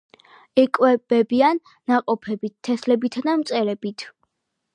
[0.61, 1.61] იკვებებიან
[1.93, 4.09] ნაყოფებით, თესლებითა და მწერებით.